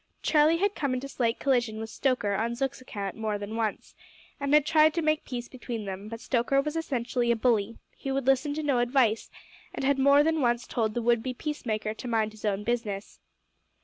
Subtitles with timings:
[0.23, 3.93] Charlie had come into slight collision with Stoker on Zook's account more than once,
[4.39, 8.11] and had tried to make peace between them, but Stoker was essentially a bully; he
[8.11, 9.29] would listen to no advice,
[9.75, 13.19] and had more than once told the would be peacemaker to mind his own business.